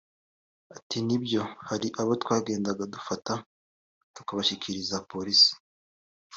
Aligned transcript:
Ati 0.75 0.97
“Nibyo 1.07 1.41
hari 1.67 1.87
abo 2.01 2.11
twagendaga 2.23 2.83
dufata 2.93 3.33
tukabashyikiriza 4.15 4.95
polisi 5.11 5.51